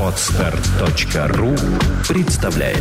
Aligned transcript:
Отстар.ру 0.00 1.56
представляет 2.08 2.78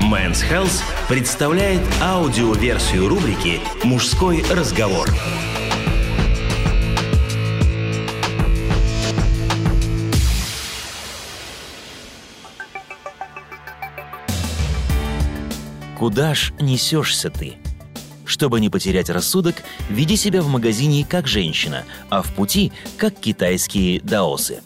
Men's 0.00 0.42
Health 0.42 0.82
представляет 1.08 1.80
аудиоверсию 2.02 3.08
рубрики 3.08 3.60
«Мужской 3.84 4.44
разговор». 4.50 5.08
Куда 15.96 16.34
ж 16.34 16.52
несешься 16.60 17.30
ты? 17.30 17.54
Чтобы 18.26 18.60
не 18.60 18.68
потерять 18.68 19.08
рассудок, 19.08 19.56
веди 19.88 20.16
себя 20.16 20.42
в 20.42 20.48
магазине 20.48 21.06
как 21.08 21.26
женщина, 21.26 21.84
а 22.10 22.22
в 22.22 22.34
пути 22.34 22.72
как 22.98 23.18
китайские 23.18 24.00
даосы. 24.00 24.60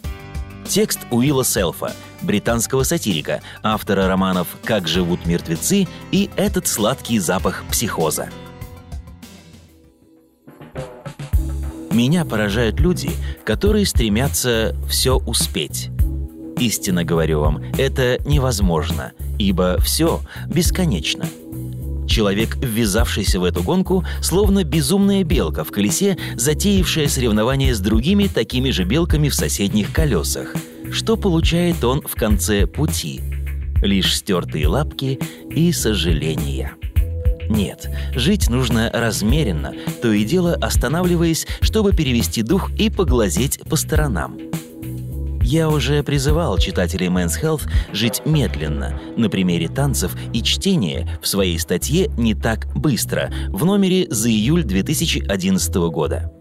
Текст 0.67 0.99
Уилла 1.09 1.45
Селфа, 1.45 1.93
британского 2.21 2.83
сатирика, 2.83 3.41
автора 3.63 4.07
романов 4.07 4.47
«Как 4.63 4.87
живут 4.87 5.25
мертвецы» 5.25 5.87
и 6.11 6.29
«Этот 6.35 6.67
сладкий 6.67 7.19
запах 7.19 7.63
психоза». 7.71 8.29
Меня 11.91 12.25
поражают 12.25 12.79
люди, 12.79 13.11
которые 13.45 13.85
стремятся 13.85 14.75
все 14.89 15.17
успеть. 15.17 15.89
Истинно 16.57 17.03
говорю 17.03 17.41
вам, 17.41 17.63
это 17.77 18.17
невозможно, 18.25 19.13
ибо 19.41 19.79
все 19.79 20.21
бесконечно. 20.47 21.25
Человек, 22.07 22.57
ввязавшийся 22.57 23.39
в 23.39 23.43
эту 23.43 23.63
гонку, 23.63 24.03
словно 24.21 24.63
безумная 24.63 25.23
белка 25.23 25.63
в 25.63 25.71
колесе, 25.71 26.17
затеявшая 26.35 27.07
соревнование 27.07 27.73
с 27.73 27.79
другими 27.79 28.27
такими 28.27 28.69
же 28.71 28.83
белками 28.83 29.29
в 29.29 29.35
соседних 29.35 29.93
колесах. 29.93 30.53
Что 30.91 31.15
получает 31.15 31.83
он 31.83 32.01
в 32.01 32.15
конце 32.15 32.67
пути? 32.67 33.21
Лишь 33.81 34.15
стертые 34.15 34.67
лапки 34.67 35.19
и 35.49 35.71
сожаления. 35.71 36.73
Нет, 37.49 37.89
жить 38.13 38.49
нужно 38.49 38.89
размеренно, 38.93 39.73
то 40.01 40.11
и 40.11 40.23
дело 40.23 40.55
останавливаясь, 40.55 41.47
чтобы 41.61 41.93
перевести 41.93 42.43
дух 42.43 42.71
и 42.77 42.89
поглазеть 42.89 43.59
по 43.69 43.75
сторонам– 43.75 44.37
я 45.51 45.69
уже 45.69 46.01
призывал 46.01 46.57
читателей 46.57 47.07
Men's 47.07 47.33
Health 47.41 47.69
жить 47.91 48.21
медленно, 48.25 49.01
на 49.17 49.29
примере 49.29 49.67
танцев 49.67 50.15
и 50.31 50.41
чтения 50.41 51.19
в 51.21 51.27
своей 51.27 51.59
статье 51.59 52.07
«Не 52.17 52.33
так 52.33 52.67
быстро» 52.73 53.33
в 53.49 53.65
номере 53.65 54.07
за 54.09 54.29
июль 54.29 54.63
2011 54.63 55.75
года. 55.91 56.31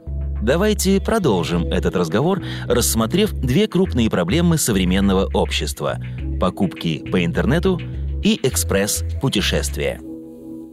Давайте 0.41 1.01
продолжим 1.01 1.65
этот 1.65 1.97
разговор, 1.97 2.41
рассмотрев 2.67 3.33
две 3.33 3.67
крупные 3.67 4.09
проблемы 4.09 4.59
современного 4.59 5.29
общества– 5.35 5.99
покупки 6.41 7.05
по 7.11 7.25
интернету 7.25 7.81
и 8.23 8.39
экспресс-путешествия. 8.41 10.01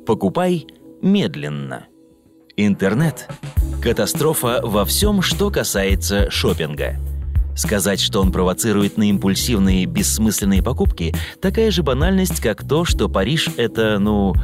Покупай 0.06 0.68
медленно. 1.02 1.88
Интернет– 2.56 3.28
катастрофа 3.82 4.62
во 4.64 4.86
всем, 4.86 5.24
что 5.24 5.50
касается 5.50 6.30
шопинга– 6.30 6.98
Сказать, 7.58 8.00
что 8.00 8.22
он 8.22 8.32
провоцирует 8.32 8.98
на 8.98 9.10
импульсивные, 9.10 9.86
бессмысленные 9.86 10.62
покупки– 10.62 11.16
такая 11.42 11.72
же 11.72 11.82
банальность, 11.82 12.40
как 12.40 12.66
то, 12.66 12.86
что 12.86 13.10
Париж– 13.10 13.50
это, 13.58 13.98
ну, 13.98 14.36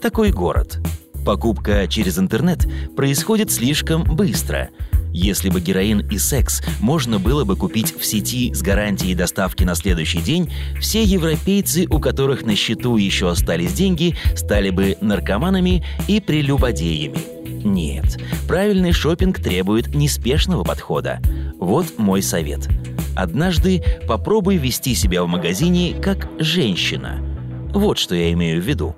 такой 0.00 0.30
город. 0.30 0.78
Покупка 1.26 1.88
через 1.88 2.20
интернет 2.20 2.66
происходит 2.94 3.50
слишком 3.50 4.04
быстро. 4.04 4.70
Если 5.12 5.50
бы 5.50 5.60
героин 5.60 6.08
и 6.08 6.18
секс 6.18 6.62
можно 6.80 7.18
было 7.18 7.44
бы 7.44 7.56
купить 7.56 7.94
в 7.98 8.04
сети 8.06 8.54
с 8.54 8.62
гарантией 8.62 9.14
доставки 9.14 9.64
на 9.64 9.74
следующий 9.74 10.20
день, 10.20 10.52
все 10.80 11.02
европейцы, 11.02 11.86
у 11.90 11.98
которых 11.98 12.46
на 12.46 12.54
счету 12.54 12.96
еще 12.96 13.28
остались 13.28 13.74
деньги, 13.74 14.16
стали 14.36 14.70
бы 14.70 14.96
наркоманами 15.00 15.84
и 16.06 16.20
прелюбодеями. 16.20 17.18
Нет, 17.64 18.18
правильный 18.48 18.92
шопинг 18.92 19.38
требует 19.38 19.94
неспешного 19.94 20.64
подхода. 20.64 21.20
Вот 21.62 21.96
мой 21.96 22.22
совет. 22.22 22.68
Однажды 23.14 23.84
попробуй 24.08 24.56
вести 24.56 24.96
себя 24.96 25.22
в 25.22 25.28
магазине 25.28 25.94
как 25.94 26.28
женщина. 26.40 27.24
Вот 27.72 27.98
что 27.98 28.16
я 28.16 28.32
имею 28.32 28.60
в 28.60 28.64
виду. 28.64 28.96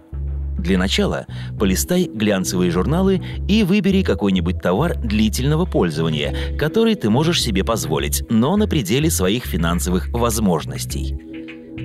Для 0.57 0.79
начала 0.79 1.27
полистай 1.61 2.05
глянцевые 2.11 2.71
журналы 2.71 3.21
и 3.47 3.65
выбери 3.65 4.03
какой-нибудь 4.03 4.63
товар 4.63 4.97
длительного 4.97 5.67
пользования, 5.67 6.57
который 6.57 6.95
ты 6.95 7.11
можешь 7.11 7.43
себе 7.43 7.65
позволить, 7.65 8.25
но 8.31 8.57
на 8.57 8.67
пределе 8.67 9.11
своих 9.11 9.45
финансовых 9.45 10.09
возможностей. 10.09 11.19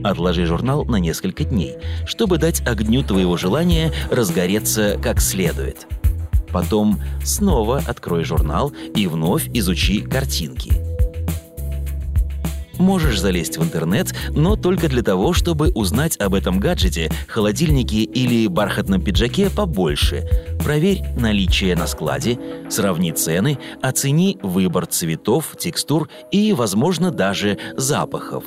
Отложи 0.01 0.45
журнал 0.45 0.85
на 0.85 0.95
несколько 0.95 1.43
дней, 1.43 1.75
чтобы 2.05 2.37
дать 2.37 2.65
огню 2.65 3.03
твоего 3.03 3.35
желания 3.35 3.91
разгореться 4.09 4.97
как 5.03 5.19
следует– 5.19 5.87
Потом 6.51 6.99
снова 7.23 7.81
открой 7.85 8.23
журнал 8.23 8.73
и 8.95 9.07
вновь 9.07 9.49
изучи 9.53 10.01
картинки. 10.01 10.89
Можешь 12.79 13.19
залезть 13.19 13.57
в 13.57 13.63
интернет, 13.63 14.15
но 14.29 14.55
только 14.55 14.87
для 14.87 15.03
того, 15.03 15.33
чтобы 15.33 15.69
узнать 15.71 16.17
об 16.17 16.33
этом 16.33 16.61
гаджете, 16.61 17.11
холодильнике 17.27 18.03
или 18.03 18.47
бархатном 18.47 19.01
пиджаке 19.01 19.49
побольше. 19.49 20.25
Проверь 20.63 21.03
наличие 21.17 21.75
на 21.75 21.87
складе, 21.87 22.39
сравни 22.69 23.11
цены, 23.11 23.59
оцени 23.81 24.39
выбор 24.41 24.85
цветов, 24.85 25.57
текстур 25.59 26.09
и, 26.31 26.53
возможно, 26.53 27.11
даже 27.11 27.57
запахов. 27.75 28.45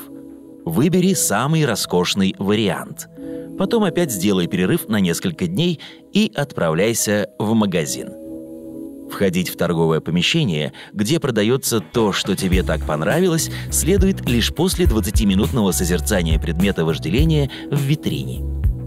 Выбери 0.64 1.12
самый 1.12 1.66
роскошный 1.66 2.34
вариант– 2.38 3.08
Потом 3.58 3.84
опять 3.84 4.10
сделай 4.10 4.46
перерыв 4.46 4.88
на 4.88 5.00
несколько 5.00 5.46
дней 5.46 5.80
и 6.12 6.32
отправляйся 6.34 7.28
в 7.38 7.52
магазин. 7.54 8.10
Входить 9.10 9.50
в 9.50 9.56
торговое 9.56 10.00
помещение, 10.00 10.72
где 10.94 11.20
продается 11.20 11.80
то, 11.80 12.12
что 12.12 12.34
тебе 12.34 12.62
так 12.62 12.86
понравилось, 12.86 13.50
следует 13.70 14.26
лишь 14.26 14.54
после 14.54 14.86
20-минутного 14.86 15.72
созерцания 15.72 16.38
предмета 16.38 16.86
вожделения 16.86 17.50
в 17.70 17.78
витрине. 17.78 18.40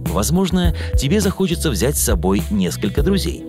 Возможно, 0.08 0.76
тебе 0.98 1.22
захочется 1.22 1.70
взять 1.70 1.96
с 1.96 2.04
собой 2.04 2.42
несколько 2.50 3.04
друзей. 3.04 3.46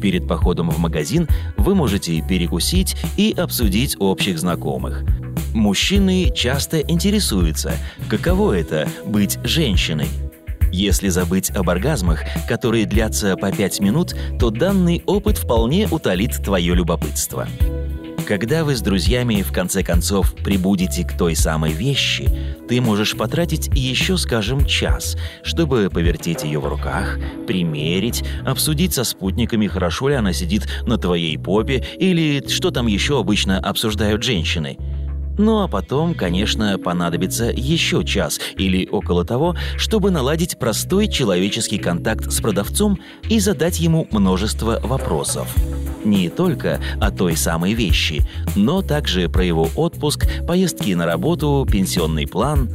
Перед 0.00 0.26
походом 0.26 0.70
в 0.70 0.78
магазин 0.78 1.28
вы 1.58 1.74
можете 1.74 2.22
перекусить 2.26 2.96
и 3.18 3.34
обсудить 3.36 3.96
общих 3.98 4.38
знакомых. 4.38 5.02
Мужчины 5.52 6.32
часто 6.34 6.80
интересуются, 6.80 7.74
каково 8.08 8.54
это 8.58 8.88
быть 9.04 9.38
женщиной– 9.44 10.08
если 10.74 11.08
забыть 11.08 11.50
об 11.50 11.70
оргазмах, 11.70 12.22
которые 12.48 12.84
длятся 12.84 13.36
по 13.36 13.52
5 13.52 13.80
минут, 13.80 14.14
то 14.38 14.50
данный 14.50 15.02
опыт 15.06 15.38
вполне 15.38 15.88
утолит 15.88 16.42
твое 16.42 16.74
любопытство. 16.74 17.46
Когда 18.26 18.64
вы 18.64 18.74
с 18.74 18.80
друзьями 18.80 19.42
в 19.42 19.52
конце 19.52 19.82
концов 19.82 20.34
прибудете 20.34 21.04
к 21.04 21.16
той 21.16 21.36
самой 21.36 21.72
вещи, 21.72 22.28
ты 22.68 22.80
можешь 22.80 23.16
потратить 23.16 23.68
еще, 23.74 24.16
скажем, 24.16 24.64
час, 24.64 25.16
чтобы 25.42 25.90
повертеть 25.92 26.42
ее 26.42 26.58
в 26.58 26.66
руках, 26.66 27.18
примерить, 27.46 28.24
обсудить 28.46 28.94
со 28.94 29.04
спутниками, 29.04 29.66
хорошо 29.66 30.08
ли 30.08 30.14
она 30.14 30.32
сидит 30.32 30.66
на 30.86 30.96
твоей 30.96 31.38
попе 31.38 31.84
или 31.98 32.42
что 32.48 32.70
там 32.70 32.86
еще 32.86 33.20
обычно 33.20 33.58
обсуждают 33.58 34.22
женщины– 34.22 34.78
ну 35.36 35.62
а 35.62 35.68
потом, 35.68 36.14
конечно, 36.14 36.78
понадобится 36.78 37.46
еще 37.46 38.04
час 38.04 38.40
или 38.56 38.86
около 38.86 39.24
того, 39.24 39.56
чтобы 39.76 40.10
наладить 40.10 40.58
простой 40.58 41.08
человеческий 41.08 41.78
контакт 41.78 42.30
с 42.30 42.40
продавцом 42.40 42.98
и 43.28 43.40
задать 43.40 43.80
ему 43.80 44.06
множество 44.10 44.80
вопросов. 44.82 45.54
Не 46.04 46.28
только 46.28 46.80
о 47.00 47.10
той 47.10 47.36
самой 47.36 47.72
вещи, 47.72 48.22
но 48.54 48.82
также 48.82 49.28
про 49.28 49.44
его 49.44 49.68
отпуск, 49.74 50.26
поездки 50.46 50.92
на 50.92 51.06
работу, 51.06 51.66
пенсионный 51.70 52.26
план. 52.26 52.70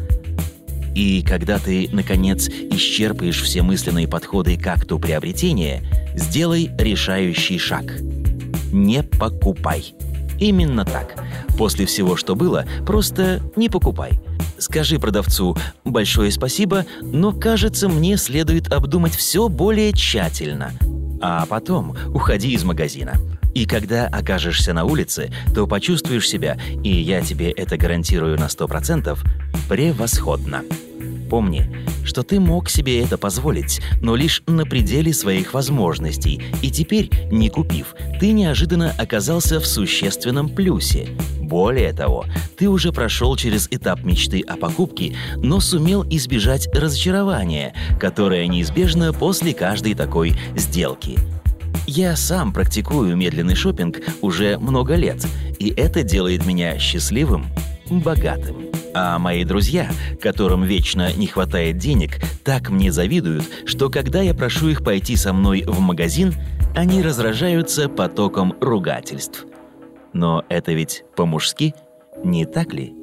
И 0.95 1.21
когда 1.21 1.59
ты, 1.59 1.87
наконец, 1.93 2.49
исчерпаешь 2.49 3.41
все 3.41 3.61
мысленные 3.61 4.07
подходы 4.07 4.57
к 4.57 4.67
акту 4.67 4.99
приобретения, 4.99 5.83
сделай 6.15 6.71
решающий 6.77 7.57
шаг. 7.57 7.85
Не 8.71 9.03
покупай. 9.03 9.93
Именно 10.39 10.85
так. 10.85 11.15
После 11.57 11.85
всего, 11.85 12.15
что 12.15 12.35
было, 12.35 12.65
просто 12.85 13.41
не 13.55 13.69
покупай. 13.69 14.19
Скажи 14.57 14.99
продавцу 14.99 15.57
«большое 15.85 16.31
спасибо, 16.31 16.85
но, 17.01 17.31
кажется, 17.31 17.87
мне 17.89 18.17
следует 18.17 18.71
обдумать 18.71 19.15
все 19.15 19.47
более 19.49 19.93
тщательно». 19.93 20.71
А 21.21 21.45
потом 21.45 21.95
уходи 22.13 22.53
из 22.53 22.63
магазина. 22.63 23.15
И 23.53 23.65
когда 23.65 24.07
окажешься 24.07 24.73
на 24.73 24.85
улице, 24.85 25.31
то 25.53 25.67
почувствуешь 25.67 26.29
себя, 26.29 26.57
и 26.83 26.89
я 26.89 27.21
тебе 27.21 27.51
это 27.51 27.77
гарантирую 27.77 28.39
на 28.39 28.45
100%, 28.45 29.17
превосходно. 29.67 30.63
Помни, 31.29 31.69
что 32.03 32.23
ты 32.23 32.39
мог 32.39 32.69
себе 32.69 33.03
это 33.03 33.17
позволить, 33.17 33.81
но 34.01 34.15
лишь 34.15 34.41
на 34.47 34.65
пределе 34.65 35.13
своих 35.13 35.53
возможностей, 35.53 36.41
и 36.63 36.71
теперь, 36.71 37.11
не 37.31 37.49
купив, 37.49 37.95
ты 38.19 38.31
неожиданно 38.31 38.91
оказался 38.97 39.59
в 39.59 39.67
существенном 39.67 40.49
плюсе. 40.49 41.09
Более 41.39 41.93
того, 41.93 42.25
ты 42.57 42.67
уже 42.67 42.91
прошел 42.91 43.35
через 43.35 43.67
этап 43.69 44.03
мечты 44.03 44.41
о 44.41 44.57
покупке, 44.57 45.15
но 45.35 45.59
сумел 45.59 46.03
избежать 46.09 46.67
разочарования, 46.75 47.75
которое 47.99 48.47
неизбежно 48.47 49.13
после 49.13 49.53
каждой 49.53 49.93
такой 49.93 50.33
сделки. 50.55 51.17
Я 51.85 52.15
сам 52.15 52.53
практикую 52.53 53.15
медленный 53.15 53.55
шопинг 53.55 53.99
уже 54.21 54.57
много 54.57 54.95
лет, 54.95 55.25
и 55.59 55.69
это 55.69 56.03
делает 56.03 56.45
меня 56.45 56.77
счастливым, 56.79 57.45
богатым. 57.89 58.69
А 58.93 59.19
мои 59.19 59.43
друзья, 59.43 59.89
которым 60.21 60.63
вечно 60.63 61.13
не 61.13 61.27
хватает 61.27 61.77
денег, 61.77 62.19
так 62.43 62.69
мне 62.69 62.91
завидуют, 62.91 63.45
что 63.65 63.89
когда 63.89 64.21
я 64.21 64.33
прошу 64.33 64.69
их 64.69 64.83
пойти 64.83 65.15
со 65.15 65.33
мной 65.33 65.63
в 65.65 65.79
магазин, 65.79 66.33
они 66.75 67.01
разражаются 67.01 67.89
потоком 67.89 68.55
ругательств. 68.61 69.45
Но 70.13 70.43
это 70.49 70.73
ведь 70.73 71.03
по-мужски, 71.15 71.73
не 72.23 72.45
так 72.45 72.73
ли? 72.73 72.93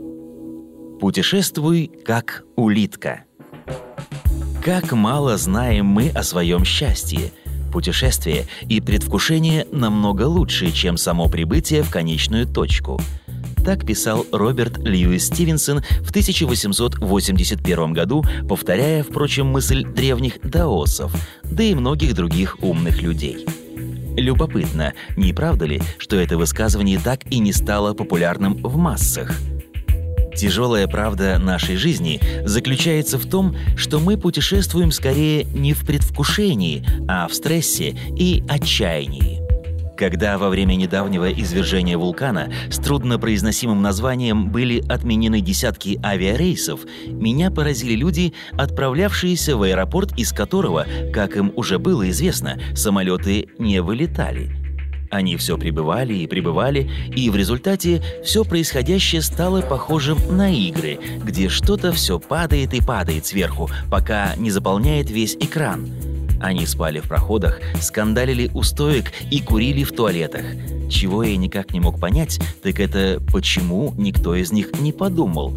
Путешествуй 1.00 1.90
как 2.04 2.44
улитка. 2.56 3.24
Как 4.64 4.92
мало 4.92 5.36
знаем 5.36 5.86
мы 5.86 6.10
о 6.10 6.22
своем 6.22 6.64
счастье. 6.64 7.32
Путешествие 7.72 8.46
и 8.68 8.80
предвкушение 8.80 9.66
намного 9.70 10.22
лучше, 10.22 10.72
чем 10.72 10.96
само 10.96 11.28
прибытие 11.28 11.82
в 11.82 11.90
конечную 11.90 12.46
точку– 12.46 13.00
так 13.66 13.84
писал 13.84 14.24
Роберт 14.30 14.78
Льюис 14.78 15.26
Стивенсон 15.26 15.82
в 16.02 16.10
1881 16.10 17.92
году, 17.92 18.24
повторяя, 18.48 19.02
впрочем, 19.02 19.48
мысль 19.48 19.84
древних 19.84 20.40
даосов, 20.40 21.12
да 21.42 21.64
и 21.64 21.74
многих 21.74 22.14
других 22.14 22.62
умных 22.62 23.02
людей. 23.02 23.44
Любопытно, 24.16 24.94
не 25.16 25.32
правда 25.32 25.64
ли, 25.64 25.82
что 25.98 26.14
это 26.14 26.38
высказывание 26.38 27.00
так 27.00 27.26
и 27.28 27.40
не 27.40 27.52
стало 27.52 27.92
популярным 27.92 28.54
в 28.62 28.76
массах? 28.76 29.34
Тяжелая 30.36 30.86
правда 30.86 31.36
нашей 31.40 31.74
жизни 31.74 32.20
заключается 32.44 33.18
в 33.18 33.28
том, 33.28 33.56
что 33.76 33.98
мы 33.98 34.16
путешествуем 34.16 34.92
скорее 34.92 35.42
не 35.42 35.72
в 35.72 35.84
предвкушении, 35.84 36.86
а 37.08 37.26
в 37.26 37.34
стрессе 37.34 37.96
и 38.16 38.44
отчаянии. 38.48 39.35
Когда 39.96 40.36
во 40.36 40.50
время 40.50 40.74
недавнего 40.74 41.32
извержения 41.32 41.96
вулкана 41.96 42.52
с 42.70 42.78
труднопроизносимым 42.78 43.80
названием 43.80 44.50
были 44.50 44.84
отменены 44.86 45.40
десятки 45.40 45.98
авиарейсов, 46.04 46.80
меня 47.06 47.50
поразили 47.50 47.94
люди, 47.94 48.34
отправлявшиеся 48.52 49.56
в 49.56 49.62
аэропорт, 49.62 50.12
из 50.18 50.32
которого, 50.32 50.86
как 51.14 51.36
им 51.36 51.50
уже 51.56 51.78
было 51.78 52.10
известно, 52.10 52.60
самолеты 52.74 53.48
не 53.58 53.80
вылетали. 53.80 54.50
Они 55.10 55.36
все 55.36 55.56
прибывали 55.56 56.12
и 56.14 56.26
прибывали, 56.26 56.90
и 57.14 57.30
в 57.30 57.36
результате 57.36 58.02
все 58.22 58.44
происходящее 58.44 59.22
стало 59.22 59.62
похожим 59.62 60.18
на 60.30 60.52
игры, 60.52 60.98
где 61.24 61.48
что-то 61.48 61.92
все 61.92 62.18
падает 62.18 62.74
и 62.74 62.82
падает 62.82 63.24
сверху, 63.24 63.70
пока 63.90 64.34
не 64.36 64.50
заполняет 64.50 65.08
весь 65.08 65.36
экран– 65.36 65.88
они 66.40 66.66
спали 66.66 67.00
в 67.00 67.08
проходах, 67.08 67.60
скандалили 67.80 68.50
у 68.54 68.62
стоек 68.62 69.12
и 69.30 69.40
курили 69.40 69.84
в 69.84 69.92
туалетах. 69.92 70.44
Чего 70.90 71.22
я 71.22 71.36
никак 71.36 71.72
не 71.72 71.80
мог 71.80 72.00
понять, 72.00 72.38
так 72.62 72.78
это 72.80 73.20
почему 73.32 73.92
никто 73.96 74.34
из 74.34 74.52
них 74.52 74.78
не 74.80 74.92
подумал. 74.92 75.54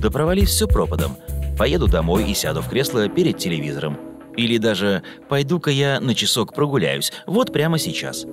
Да 0.00 0.10
провались 0.10 0.50
все 0.50 0.68
пропадом. 0.68 1.16
Поеду 1.58 1.88
домой 1.88 2.30
и 2.30 2.34
сяду 2.34 2.62
в 2.62 2.68
кресло 2.68 3.08
перед 3.08 3.38
телевизором. 3.38 3.98
Или 4.36 4.58
даже 4.58 5.02
пойду-ка 5.28 5.70
я 5.70 5.98
на 5.98 6.14
часок 6.14 6.54
прогуляюсь, 6.54 7.12
вот 7.26 7.52
прямо 7.52 7.78
сейчас. 7.78 8.24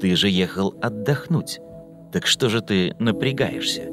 Ты 0.00 0.16
же 0.16 0.28
ехал 0.28 0.74
отдохнуть. 0.82 1.60
Так 2.12 2.26
что 2.26 2.50
же 2.50 2.60
ты 2.60 2.94
напрягаешься? 2.98 3.84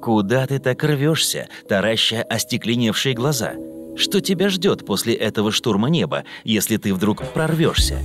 Куда 0.00 0.46
ты 0.46 0.60
так 0.60 0.84
рвешься, 0.84 1.48
тараща 1.68 2.22
остекленевшие 2.22 3.14
глаза– 3.14 3.54
что 3.98 4.20
тебя 4.20 4.48
ждет 4.48 4.86
после 4.86 5.14
этого 5.14 5.52
штурма 5.52 5.88
неба, 5.88 6.24
если 6.44 6.76
ты 6.76 6.94
вдруг 6.94 7.32
прорвешься? 7.32 7.98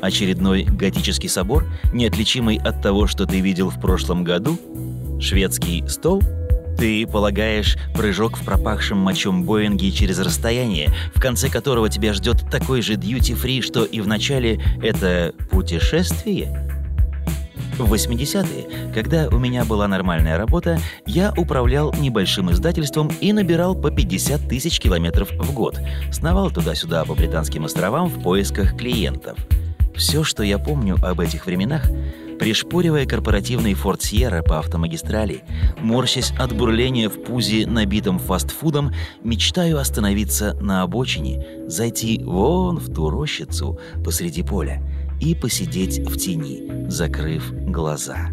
Очередной 0.00 0.64
готический 0.64 1.28
собор, 1.28 1.66
неотличимый 1.92 2.58
от 2.58 2.82
того, 2.82 3.06
что 3.06 3.26
ты 3.26 3.40
видел 3.40 3.70
в 3.70 3.80
прошлом 3.80 4.24
году? 4.24 4.58
Шведский 5.20 5.86
стол? 5.88 6.22
Ты 6.78 7.06
полагаешь 7.06 7.76
прыжок 7.94 8.36
в 8.36 8.44
пропахшем 8.44 8.98
мочом 8.98 9.44
Боинге 9.44 9.92
через 9.92 10.18
расстояние, 10.18 10.90
в 11.14 11.20
конце 11.20 11.48
которого 11.48 11.88
тебя 11.88 12.12
ждет 12.12 12.50
такой 12.50 12.82
же 12.82 12.96
дьюти-фри, 12.96 13.60
что 13.60 13.84
и 13.84 14.00
в 14.00 14.08
начале 14.08 14.60
это 14.82 15.34
путешествие? 15.50 16.71
В 17.78 17.92
80-е, 17.92 18.92
когда 18.92 19.28
у 19.28 19.38
меня 19.38 19.64
была 19.64 19.88
нормальная 19.88 20.36
работа, 20.36 20.78
я 21.06 21.32
управлял 21.36 21.92
небольшим 21.94 22.50
издательством 22.50 23.10
и 23.20 23.32
набирал 23.32 23.74
по 23.74 23.90
50 23.90 24.46
тысяч 24.46 24.78
километров 24.78 25.30
в 25.32 25.54
год. 25.54 25.78
Сновал 26.12 26.50
туда-сюда 26.50 27.04
по 27.04 27.14
британским 27.14 27.64
островам 27.64 28.08
в 28.08 28.22
поисках 28.22 28.76
клиентов. 28.76 29.38
Все, 29.94 30.22
что 30.22 30.42
я 30.42 30.58
помню 30.58 30.96
об 31.02 31.20
этих 31.20 31.46
временах, 31.46 31.90
пришпоривая 32.38 33.06
корпоративный 33.06 33.72
Ford 33.72 34.00
Sierra 34.00 34.42
по 34.42 34.58
автомагистрали, 34.58 35.42
морщась 35.78 36.32
от 36.38 36.52
бурления 36.54 37.08
в 37.08 37.22
пузе, 37.22 37.66
набитом 37.66 38.18
фастфудом, 38.18 38.92
мечтаю 39.22 39.78
остановиться 39.78 40.54
на 40.60 40.82
обочине, 40.82 41.46
зайти 41.68 42.22
вон 42.22 42.78
в 42.78 42.92
ту 42.92 43.08
рощицу 43.08 43.78
посреди 44.04 44.42
поля— 44.42 44.82
и 45.22 45.36
посидеть 45.36 46.00
в 46.00 46.16
тени, 46.16 46.88
закрыв 46.88 47.52
глаза. 47.52 48.30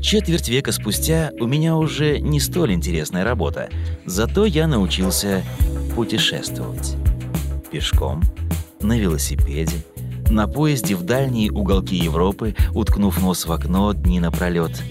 Четверть 0.00 0.48
века 0.48 0.72
спустя 0.72 1.30
у 1.38 1.46
меня 1.46 1.76
уже 1.76 2.20
не 2.20 2.40
столь 2.40 2.72
интересная 2.72 3.22
работа, 3.22 3.68
зато 4.06 4.46
я 4.46 4.66
научился 4.66 5.42
путешествовать. 5.94 6.96
Пешком, 7.70 8.22
на 8.80 8.98
велосипеде, 8.98 9.84
на 10.30 10.48
поезде 10.48 10.94
в 10.94 11.02
дальние 11.02 11.52
уголки 11.52 11.96
Европы, 11.96 12.54
уткнув 12.72 13.20
нос 13.20 13.44
в 13.44 13.52
окно 13.52 13.92
дни 13.92 14.20
напролет. 14.20 14.82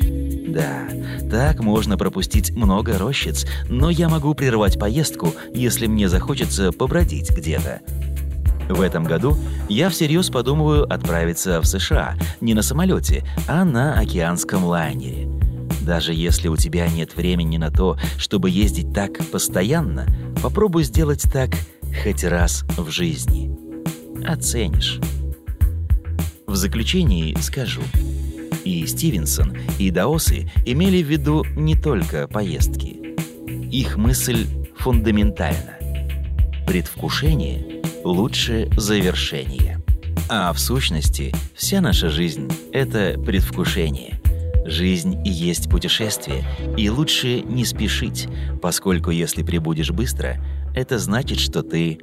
Да, 0.48 0.88
так 1.32 1.60
можно 1.60 1.98
пропустить 1.98 2.52
много 2.52 3.00
рощиц, 3.00 3.48
но 3.68 3.90
я 3.90 4.10
могу 4.10 4.36
прервать 4.36 4.80
поездку, 4.80 5.34
если 5.54 5.88
мне 5.88 6.08
захочется 6.08 6.72
побродить 6.72 7.32
где-то. 7.32 7.82
В 8.70 8.82
этом 8.82 9.04
году 9.04 9.38
я 9.70 9.90
всерьез 9.90 10.30
подумываю 10.30 10.92
отправиться 10.92 11.62
в 11.62 11.66
США 11.66 12.16
не 12.42 12.54
на 12.54 12.62
самолете, 12.62 13.24
а 13.48 13.64
на 13.64 13.98
океанском 14.00 14.64
лайнере. 14.66 15.30
Даже 15.82 16.14
если 16.14 16.50
у 16.50 16.58
тебя 16.58 16.88
нет 16.90 17.16
времени 17.16 17.58
на 17.58 17.72
то, 17.72 17.98
чтобы 18.18 18.50
ездить 18.50 18.94
так 18.94 19.18
постоянно, 19.32 20.06
попробуй 20.44 20.84
сделать 20.84 21.24
так 21.32 21.52
хоть 22.04 22.24
раз 22.24 22.66
в 22.78 22.90
жизни. 22.90 23.56
Оценишь. 24.26 25.00
В 26.46 26.56
заключении 26.56 27.36
скажу. 27.40 27.82
И 28.66 28.86
Стивенсон, 28.86 29.56
и 29.80 29.92
Даосы 29.92 30.52
имели 30.66 31.02
в 31.02 31.08
виду 31.08 31.46
не 31.56 31.76
только 31.76 32.28
поездки. 32.28 33.16
Их 33.72 33.96
мысль 33.96 34.46
фундаментальна. 34.78 35.77
Предвкушение— 36.68 37.82
лучше 38.04 38.70
завершение. 38.76 39.80
А 40.28 40.52
в 40.52 40.60
сущности, 40.60 41.34
вся 41.56 41.80
наша 41.80 42.10
жизнь— 42.10 42.52
это 42.74 43.18
предвкушение. 43.18 44.20
Жизнь 44.66 45.26
и 45.26 45.30
есть 45.30 45.70
путешествие, 45.70 46.44
и 46.76 46.90
лучше 46.90 47.40
не 47.40 47.64
спешить, 47.64 48.28
поскольку 48.62 49.12
если 49.12 49.44
прибудешь 49.44 49.92
быстро, 49.92 50.44
это 50.76 51.00
значит, 51.00 51.40
что 51.40 51.64
ты 51.64 52.00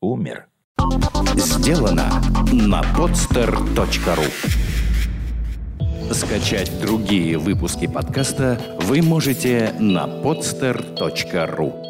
умер. 0.00 0.48
Сделано 1.36 2.10
на 2.52 2.82
podster.ru 2.96 4.26
Скачать 6.12 6.72
другие 6.80 7.38
выпуски 7.38 7.86
подкаста 7.86 8.60
вы 8.80 9.00
можете 9.00 9.72
на 9.78 10.08
podster.ru 10.08 11.89